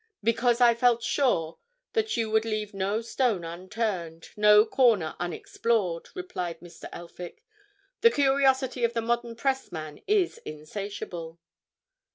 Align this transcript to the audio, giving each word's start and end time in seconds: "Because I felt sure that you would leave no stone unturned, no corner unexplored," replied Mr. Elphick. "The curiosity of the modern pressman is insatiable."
"Because 0.23 0.59
I 0.59 0.73
felt 0.73 1.03
sure 1.03 1.59
that 1.93 2.17
you 2.17 2.31
would 2.31 2.43
leave 2.43 2.73
no 2.73 3.01
stone 3.01 3.43
unturned, 3.43 4.29
no 4.35 4.65
corner 4.65 5.15
unexplored," 5.19 6.09
replied 6.15 6.59
Mr. 6.59 6.89
Elphick. 6.91 7.43
"The 7.99 8.09
curiosity 8.09 8.83
of 8.83 8.93
the 8.93 9.01
modern 9.01 9.35
pressman 9.35 10.01
is 10.07 10.39
insatiable." 10.39 11.37